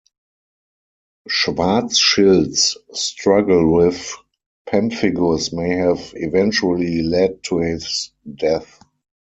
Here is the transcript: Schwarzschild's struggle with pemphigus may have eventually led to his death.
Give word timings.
Schwarzschild's 1.27 2.75
struggle 2.91 3.71
with 3.71 4.15
pemphigus 4.67 5.53
may 5.53 5.75
have 5.75 6.01
eventually 6.15 7.03
led 7.03 7.43
to 7.43 7.59
his 7.59 8.09
death. 8.33 8.79